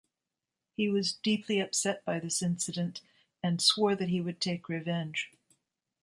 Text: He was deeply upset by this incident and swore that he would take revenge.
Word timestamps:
He 0.73 0.89
was 0.89 1.13
deeply 1.13 1.59
upset 1.59 2.03
by 2.03 2.19
this 2.19 2.41
incident 2.41 3.01
and 3.43 3.61
swore 3.61 3.95
that 3.95 4.09
he 4.09 4.19
would 4.19 4.41
take 4.41 4.67
revenge. 4.67 5.29